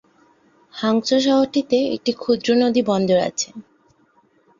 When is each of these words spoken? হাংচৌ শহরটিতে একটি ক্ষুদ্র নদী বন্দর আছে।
হাংচৌ 0.73 1.17
শহরটিতে 1.19 1.77
একটি 1.95 2.11
ক্ষুদ্র 2.13 2.49
নদী 2.61 2.81
বন্দর 2.89 3.17
আছে। 3.29 3.49